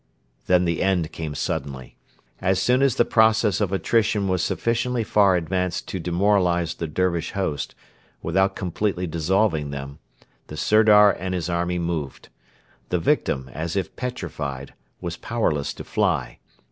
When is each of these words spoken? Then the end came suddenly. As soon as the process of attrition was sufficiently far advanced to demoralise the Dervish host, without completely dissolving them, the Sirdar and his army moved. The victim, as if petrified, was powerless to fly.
Then 0.47 0.65
the 0.65 0.81
end 0.81 1.11
came 1.11 1.35
suddenly. 1.35 1.95
As 2.39 2.59
soon 2.59 2.81
as 2.81 2.95
the 2.95 3.05
process 3.05 3.61
of 3.61 3.71
attrition 3.71 4.27
was 4.27 4.41
sufficiently 4.43 5.03
far 5.03 5.35
advanced 5.35 5.87
to 5.89 5.99
demoralise 5.99 6.73
the 6.73 6.87
Dervish 6.87 7.33
host, 7.33 7.75
without 8.23 8.55
completely 8.55 9.05
dissolving 9.05 9.69
them, 9.69 9.99
the 10.47 10.57
Sirdar 10.57 11.11
and 11.11 11.35
his 11.35 11.49
army 11.51 11.77
moved. 11.77 12.29
The 12.89 12.97
victim, 12.97 13.47
as 13.53 13.75
if 13.75 13.95
petrified, 13.95 14.73
was 15.01 15.17
powerless 15.17 15.71
to 15.75 15.83
fly. 15.83 16.39